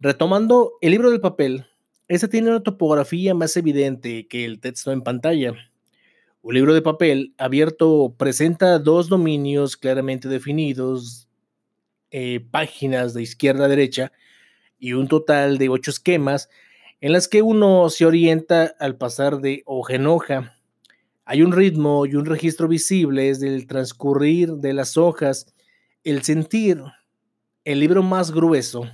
Retomando 0.00 0.74
el 0.80 0.92
libro 0.92 1.10
del 1.10 1.20
papel, 1.20 1.66
este 2.08 2.28
tiene 2.28 2.50
una 2.50 2.62
topografía 2.62 3.34
más 3.34 3.56
evidente 3.56 4.26
que 4.28 4.44
el 4.44 4.60
texto 4.60 4.92
en 4.92 5.02
pantalla. 5.02 5.54
Un 6.42 6.54
libro 6.54 6.74
de 6.74 6.82
papel 6.82 7.34
abierto 7.38 8.14
presenta 8.16 8.78
dos 8.78 9.08
dominios 9.08 9.76
claramente 9.76 10.28
definidos, 10.28 11.28
eh, 12.10 12.40
páginas 12.50 13.14
de 13.14 13.22
izquierda 13.22 13.64
a 13.64 13.68
derecha 13.68 14.12
y 14.78 14.92
un 14.92 15.08
total 15.08 15.58
de 15.58 15.68
ocho 15.68 15.90
esquemas 15.90 16.48
en 17.02 17.12
las 17.12 17.28
que 17.28 17.42
uno 17.42 17.90
se 17.90 18.06
orienta 18.06 18.74
al 18.78 18.96
pasar 18.96 19.40
de 19.40 19.62
hoja 19.66 19.96
en 19.96 20.06
hoja 20.06 20.56
hay 21.24 21.42
un 21.42 21.52
ritmo 21.52 22.06
y 22.06 22.14
un 22.14 22.26
registro 22.26 22.68
visible 22.68 23.28
es 23.28 23.40
del 23.40 23.66
transcurrir 23.66 24.52
de 24.54 24.72
las 24.72 24.96
hojas, 24.96 25.52
el 26.04 26.22
sentir 26.22 26.80
el 27.64 27.80
libro 27.80 28.02
más 28.02 28.30
grueso 28.30 28.84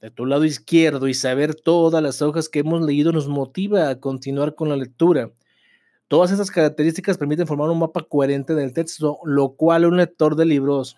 de 0.00 0.10
tu 0.10 0.24
lado 0.24 0.44
izquierdo 0.46 1.06
y 1.06 1.14
saber 1.14 1.54
todas 1.54 2.02
las 2.02 2.22
hojas 2.22 2.48
que 2.48 2.60
hemos 2.60 2.82
leído 2.82 3.12
nos 3.12 3.28
motiva 3.28 3.90
a 3.90 4.00
continuar 4.00 4.54
con 4.54 4.70
la 4.70 4.76
lectura. 4.76 5.30
Todas 6.08 6.30
esas 6.32 6.50
características 6.50 7.18
permiten 7.18 7.46
formar 7.46 7.68
un 7.70 7.78
mapa 7.78 8.06
coherente 8.08 8.54
del 8.54 8.72
texto, 8.72 9.18
lo 9.24 9.50
cual 9.54 9.84
un 9.84 9.98
lector 9.98 10.34
de 10.34 10.46
libros 10.46 10.96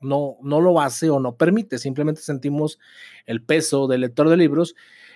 no, 0.00 0.38
no 0.42 0.60
lo 0.60 0.80
hace 0.80 1.08
o 1.10 1.20
no 1.20 1.36
permite. 1.36 1.78
Simplemente 1.78 2.20
sentimos 2.20 2.78
el 3.26 3.42
peso 3.42 3.86
del 3.86 4.02
lector 4.02 4.28
de 4.28 4.36
libros 4.36 4.74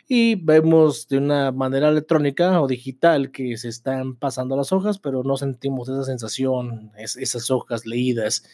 y 0.08 0.34
vemos 0.34 1.08
de 1.08 1.18
una 1.18 1.50
manera 1.52 1.88
electrónica 1.88 2.60
o 2.60 2.66
digital 2.66 3.30
que 3.30 3.56
se 3.56 3.68
están 3.68 4.16
pasando 4.16 4.56
las 4.56 4.72
hojas, 4.72 4.98
pero 4.98 5.22
no 5.22 5.36
sentimos 5.36 5.88
esa 5.88 6.04
sensación, 6.04 6.92
esas 6.96 7.50
hojas 7.50 7.86
leídas. 7.86 8.44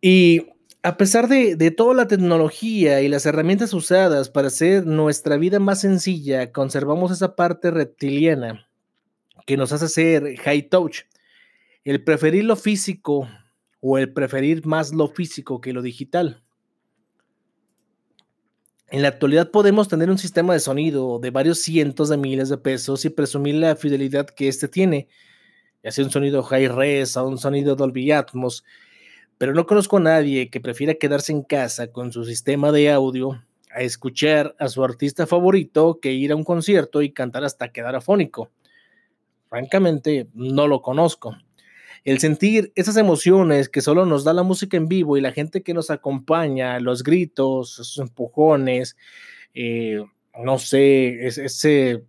Y 0.00 0.46
a 0.82 0.96
pesar 0.96 1.28
de, 1.28 1.56
de, 1.56 1.70
toda 1.70 1.94
la 1.94 2.08
tecnología 2.08 3.00
y 3.02 3.08
las 3.08 3.26
herramientas 3.26 3.72
usadas 3.72 4.30
para 4.30 4.48
hacer 4.48 4.86
nuestra 4.86 5.36
vida 5.36 5.60
más 5.60 5.80
sencilla, 5.80 6.52
conservamos 6.52 7.12
esa 7.12 7.36
parte 7.36 7.70
reptiliana 7.70 8.68
que 9.46 9.56
nos 9.56 9.72
hace 9.72 9.88
ser 9.88 10.36
high 10.38 10.68
touch. 10.68 11.00
El 11.84 12.04
preferir 12.04 12.44
lo 12.44 12.56
físico 12.56 13.28
o 13.80 13.98
el 13.98 14.12
preferir 14.12 14.66
más 14.66 14.92
lo 14.92 15.08
físico 15.08 15.60
que 15.60 15.72
lo 15.72 15.82
digital. 15.82 16.42
En 18.90 19.02
la 19.02 19.08
actualidad 19.08 19.50
podemos 19.50 19.86
tener 19.88 20.10
un 20.10 20.16
sistema 20.16 20.54
de 20.54 20.60
sonido 20.60 21.18
de 21.18 21.30
varios 21.30 21.58
cientos 21.58 22.08
de 22.08 22.16
miles 22.16 22.48
de 22.48 22.56
pesos 22.56 23.04
y 23.04 23.10
presumir 23.10 23.56
la 23.56 23.76
fidelidad 23.76 24.26
que 24.26 24.48
éste 24.48 24.66
tiene, 24.66 25.08
ya 25.82 25.92
sea 25.92 26.04
un 26.04 26.10
sonido 26.10 26.42
high 26.42 26.68
res 26.68 27.14
o 27.18 27.28
un 27.28 27.36
sonido 27.36 27.76
Dolby 27.76 28.12
Atmos, 28.12 28.64
pero 29.36 29.52
no 29.52 29.66
conozco 29.66 29.98
a 29.98 30.00
nadie 30.00 30.48
que 30.48 30.60
prefiera 30.60 30.94
quedarse 30.94 31.32
en 31.32 31.42
casa 31.42 31.92
con 31.92 32.12
su 32.12 32.24
sistema 32.24 32.72
de 32.72 32.90
audio 32.90 33.44
a 33.70 33.82
escuchar 33.82 34.56
a 34.58 34.68
su 34.68 34.82
artista 34.82 35.26
favorito 35.26 36.00
que 36.00 36.12
ir 36.12 36.32
a 36.32 36.36
un 36.36 36.44
concierto 36.44 37.02
y 37.02 37.12
cantar 37.12 37.44
hasta 37.44 37.70
quedar 37.70 37.94
afónico. 37.94 38.50
Francamente, 39.50 40.28
no 40.32 40.66
lo 40.66 40.80
conozco 40.80 41.36
el 42.04 42.18
sentir 42.18 42.72
esas 42.74 42.96
emociones 42.96 43.68
que 43.68 43.80
solo 43.80 44.06
nos 44.06 44.24
da 44.24 44.32
la 44.32 44.42
música 44.42 44.76
en 44.76 44.88
vivo 44.88 45.16
y 45.16 45.20
la 45.20 45.32
gente 45.32 45.62
que 45.62 45.74
nos 45.74 45.90
acompaña, 45.90 46.80
los 46.80 47.02
gritos, 47.02 47.72
esos 47.74 47.98
empujones, 47.98 48.96
eh, 49.54 50.02
no 50.42 50.58
sé, 50.58 51.26
ese, 51.26 52.04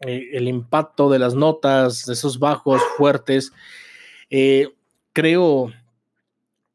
eh, 0.00 0.28
el 0.32 0.48
impacto 0.48 1.10
de 1.10 1.18
las 1.18 1.34
notas, 1.34 2.06
de 2.06 2.14
esos 2.14 2.38
bajos 2.38 2.80
fuertes, 2.96 3.52
eh, 4.30 4.68
creo 5.12 5.72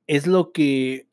es 0.07 0.25
lo 0.25 0.51
que 0.51 1.07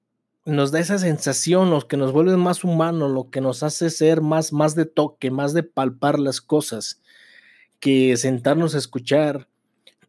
nos 0.47 0.71
da 0.71 0.81
esa 0.81 0.99
sensación, 0.99 1.71
lo 1.71 1.87
que 1.89 1.97
nos 1.97 2.13
vuelve 2.13 2.37
más 2.37 2.65
humanos, 2.65 3.11
lo 3.11 3.31
que 3.31 3.41
nos 3.41 3.63
hace 3.63 3.91
ser 3.91 4.21
más, 4.21 4.53
más 4.53 4.75
de 4.75 4.87
toque, 4.87 5.31
más 5.31 5.53
de 5.53 5.65
palpar 5.65 6.19
las 6.19 6.41
cosas, 6.41 7.03
que 7.81 8.17
sentarnos 8.17 8.75
a 8.75 8.79
escuchar 8.79 9.49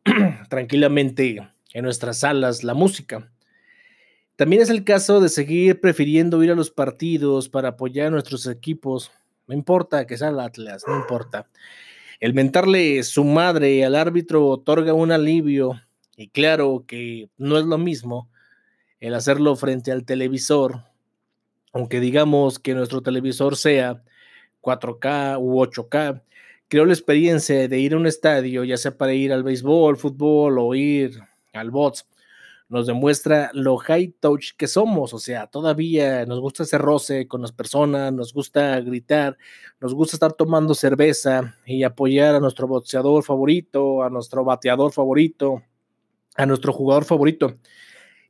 tranquilamente 0.49 1.49
en 1.73 1.83
nuestras 1.83 2.19
salas 2.19 2.63
la 2.63 2.73
música. 2.73 3.31
También 4.35 4.61
es 4.61 4.69
el 4.69 4.83
caso 4.83 5.19
de 5.19 5.29
seguir 5.29 5.81
prefiriendo 5.81 6.43
ir 6.43 6.51
a 6.51 6.55
los 6.55 6.69
partidos 6.69 7.49
para 7.49 7.69
apoyar 7.69 8.07
a 8.07 8.11
nuestros 8.11 8.45
equipos. 8.47 9.11
No 9.47 9.55
importa 9.55 10.05
que 10.05 10.17
sea 10.17 10.29
el 10.29 10.39
Atlas, 10.39 10.83
no 10.87 10.95
importa. 10.95 11.47
El 12.19 12.33
mentarle 12.33 13.03
su 13.03 13.23
madre 13.23 13.83
al 13.85 13.95
árbitro 13.95 14.47
otorga 14.47 14.93
un 14.93 15.11
alivio 15.11 15.81
y 16.15 16.29
claro 16.29 16.83
que 16.87 17.29
no 17.37 17.57
es 17.57 17.65
lo 17.65 17.77
mismo 17.77 18.29
el 18.99 19.13
hacerlo 19.13 19.55
frente 19.55 19.91
al 19.91 20.05
televisor, 20.05 20.83
aunque 21.73 21.99
digamos 21.99 22.57
que 22.57 22.73
nuestro 22.73 23.01
televisor 23.01 23.55
sea 23.55 24.03
4K 24.61 25.37
u 25.39 25.61
8K, 25.61 26.23
creo 26.67 26.85
la 26.85 26.93
experiencia 26.93 27.67
de 27.67 27.79
ir 27.79 27.93
a 27.93 27.97
un 27.97 28.07
estadio, 28.07 28.63
ya 28.63 28.77
sea 28.77 28.97
para 28.97 29.13
ir 29.13 29.33
al 29.33 29.43
béisbol, 29.43 29.97
fútbol 29.97 30.59
o 30.59 30.75
ir 30.75 31.19
al 31.53 31.71
bots, 31.71 32.07
nos 32.69 32.85
demuestra 32.85 33.49
lo 33.53 33.77
high 33.77 34.13
touch 34.19 34.51
que 34.57 34.67
somos, 34.67 35.13
o 35.13 35.19
sea, 35.19 35.47
todavía 35.47 36.25
nos 36.25 36.39
gusta 36.41 36.63
hacer 36.63 36.81
roce 36.81 37.27
con 37.27 37.41
las 37.41 37.53
personas, 37.53 38.11
nos 38.11 38.33
gusta 38.33 38.79
gritar, 38.81 39.37
nos 39.79 39.93
gusta 39.93 40.17
estar 40.17 40.33
tomando 40.33 40.73
cerveza 40.73 41.55
y 41.65 41.83
apoyar 41.83 42.35
a 42.35 42.39
nuestro 42.39 42.67
boxeador 42.67 43.23
favorito, 43.23 44.03
a 44.03 44.09
nuestro 44.09 44.43
bateador 44.43 44.91
favorito, 44.91 45.63
a 46.35 46.45
nuestro 46.45 46.73
jugador 46.73 47.05
favorito. 47.05 47.55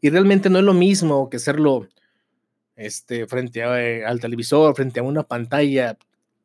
Y 0.02 0.10
realmente 0.10 0.50
no 0.50 0.60
es 0.60 0.66
lo 0.66 0.74
mismo 0.74 1.30
que 1.30 1.38
hacerlo 1.38 1.88
este, 2.76 3.26
frente 3.26 3.62
eh, 3.62 4.06
al 4.06 4.20
televisor, 4.20 4.76
frente 4.76 5.00
a 5.00 5.04
una 5.04 5.24
pantalla. 5.24 5.98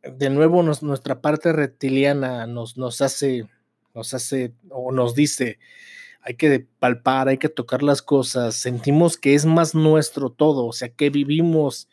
De 0.03 0.31
nuevo, 0.31 0.63
nuestra 0.63 1.21
parte 1.21 1.53
reptiliana 1.53 2.47
nos, 2.47 2.77
nos 2.77 3.01
hace, 3.01 3.49
nos 3.95 4.15
hace 4.15 4.53
o 4.69 4.91
nos 4.91 5.15
dice, 5.15 5.59
hay 6.23 6.35
que 6.35 6.67
palpar, 6.79 7.29
hay 7.29 7.39
que 7.39 7.49
tocar 7.49 7.83
las 7.83 8.01
cosas, 8.01 8.55
sentimos 8.55 9.17
que 9.17 9.35
es 9.35 9.45
más 9.45 9.75
nuestro 9.75 10.31
todo, 10.31 10.67
o 10.67 10.73
sea, 10.73 10.89
que 10.89 11.11
vivimos 11.11 11.89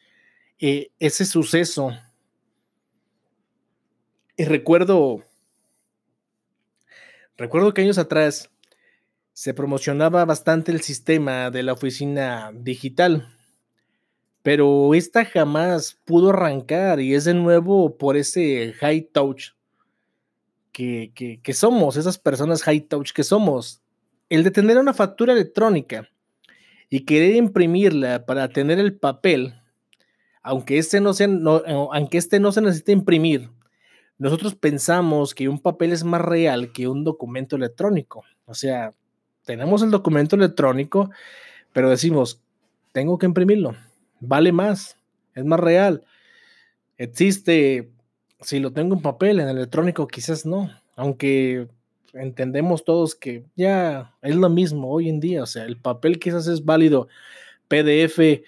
eh, 0.59 0.91
ese 0.99 1.25
suceso. 1.25 1.91
Y 4.37 4.45
recuerdo, 4.45 5.23
recuerdo 7.37 7.73
que 7.73 7.81
años 7.81 7.97
atrás 7.97 8.49
se 9.33 9.53
promocionaba 9.53 10.25
bastante 10.25 10.71
el 10.71 10.81
sistema 10.81 11.49
de 11.49 11.63
la 11.63 11.73
oficina 11.73 12.51
digital, 12.53 13.38
pero 14.49 14.95
esta 14.95 15.25
jamás 15.25 15.99
pudo 16.05 16.31
arrancar 16.31 16.99
y 16.99 17.13
es 17.13 17.25
de 17.25 17.35
nuevo 17.35 17.95
por 17.99 18.17
ese 18.17 18.73
high 18.79 19.07
touch 19.13 19.49
que, 20.71 21.12
que 21.43 21.53
somos, 21.53 21.97
esas 21.97 22.17
personas 22.17 22.63
high 22.63 22.81
touch 22.81 23.12
que 23.12 23.23
somos 23.23 23.83
el 24.27 24.43
de 24.43 24.49
tener 24.49 24.79
una 24.79 24.95
factura 24.95 25.33
electrónica 25.33 26.09
y 26.89 27.01
querer 27.01 27.35
imprimirla 27.35 28.25
para 28.25 28.49
tener 28.49 28.79
el 28.79 28.97
papel, 28.97 29.53
aunque 30.41 30.79
este 30.79 30.99
no, 30.99 31.13
se, 31.13 31.25
aunque 31.25 32.17
este 32.17 32.39
no 32.39 32.51
se 32.51 32.62
necesite 32.62 32.91
imprimir, 32.91 33.51
nosotros 34.17 34.55
pensamos 34.55 35.35
que 35.35 35.47
un 35.47 35.59
papel 35.59 35.91
es 35.91 36.03
más 36.03 36.21
real 36.21 36.71
que 36.71 36.88
un 36.88 37.03
documento 37.03 37.55
electrónico. 37.55 38.23
O 38.45 38.55
sea, 38.55 38.95
tenemos 39.45 39.83
el 39.83 39.91
documento 39.91 40.35
electrónico, 40.35 41.12
pero 41.71 41.91
decimos, 41.91 42.41
tengo 42.93 43.19
que 43.19 43.27
imprimirlo, 43.27 43.75
vale 44.19 44.51
más, 44.51 44.97
es 45.36 45.45
más 45.45 45.60
real. 45.60 46.03
Existe, 46.97 47.89
si 48.41 48.60
lo 48.60 48.71
tengo 48.71 48.95
en 48.95 49.01
papel, 49.01 49.39
en 49.39 49.49
electrónico 49.49 50.08
quizás 50.08 50.45
no, 50.45 50.69
aunque 50.95 51.67
entendemos 52.13 52.84
todos 52.84 53.15
que 53.15 53.45
ya 53.55 54.15
es 54.21 54.36
lo 54.36 54.49
mismo 54.49 54.89
hoy 54.91 55.10
en 55.10 55.19
día, 55.19 55.43
o 55.43 55.45
sea, 55.45 55.65
el 55.65 55.77
papel 55.77 56.19
quizás 56.19 56.47
es 56.47 56.65
válido 56.65 57.08
PDF 57.67 58.41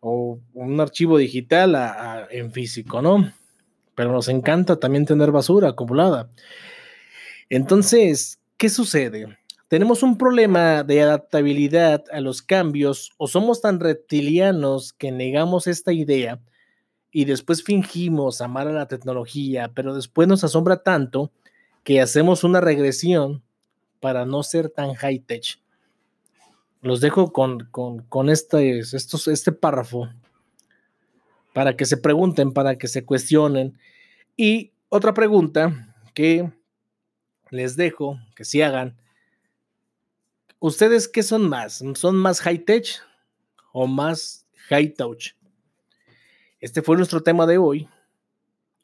o 0.00 0.40
un 0.54 0.80
archivo 0.80 1.16
digital 1.16 2.26
en 2.30 2.52
físico, 2.52 3.00
¿no? 3.00 3.32
Pero 3.94 4.12
nos 4.12 4.28
encanta 4.28 4.78
también 4.78 5.06
tener 5.06 5.30
basura 5.30 5.70
acumulada. 5.70 6.28
Entonces, 7.48 8.38
¿qué 8.56 8.68
sucede? 8.68 9.38
Tenemos 9.68 10.04
un 10.04 10.16
problema 10.16 10.84
de 10.84 11.02
adaptabilidad 11.02 12.04
a 12.12 12.20
los 12.20 12.40
cambios 12.40 13.10
o 13.16 13.26
somos 13.26 13.60
tan 13.60 13.80
reptilianos 13.80 14.92
que 14.92 15.10
negamos 15.10 15.66
esta 15.66 15.92
idea 15.92 16.40
y 17.10 17.24
después 17.24 17.64
fingimos 17.64 18.40
amar 18.40 18.68
a 18.68 18.72
la 18.72 18.86
tecnología, 18.86 19.72
pero 19.74 19.94
después 19.94 20.28
nos 20.28 20.44
asombra 20.44 20.84
tanto 20.84 21.32
que 21.82 22.00
hacemos 22.00 22.44
una 22.44 22.60
regresión 22.60 23.42
para 24.00 24.24
no 24.24 24.44
ser 24.44 24.70
tan 24.70 24.94
high 24.94 25.18
tech. 25.18 25.58
Los 26.80 27.00
dejo 27.00 27.32
con, 27.32 28.28
este, 28.28 28.78
estos, 28.78 29.26
este 29.26 29.50
párrafo 29.50 30.08
para 31.52 31.76
que 31.76 31.86
se 31.86 31.96
pregunten, 31.96 32.52
para 32.52 32.76
que 32.76 32.86
se 32.86 33.04
cuestionen. 33.04 33.78
Y 34.36 34.72
otra 34.90 35.14
pregunta 35.14 35.96
que 36.14 36.52
les 37.50 37.76
dejo 37.76 38.20
que 38.36 38.44
si 38.44 38.62
hagan. 38.62 38.96
¿Ustedes 40.58 41.06
qué 41.06 41.22
son 41.22 41.48
más? 41.48 41.82
¿Son 41.94 42.16
más 42.16 42.40
high 42.40 42.64
tech 42.64 42.86
o 43.72 43.86
más 43.86 44.46
high 44.68 44.94
touch? 44.94 45.32
Este 46.60 46.80
fue 46.80 46.96
nuestro 46.96 47.22
tema 47.22 47.46
de 47.46 47.58
hoy. 47.58 47.88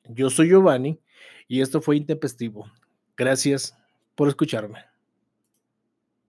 Yo 0.04 0.28
soy 0.28 0.48
Giovanni 0.48 1.00
y 1.48 1.62
esto 1.62 1.80
fue 1.80 1.96
Intempestivo. 1.96 2.70
Gracias 3.16 3.74
por 4.14 4.28
escucharme. 4.28 4.91